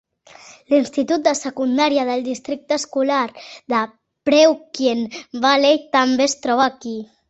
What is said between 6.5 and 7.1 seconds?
aquí.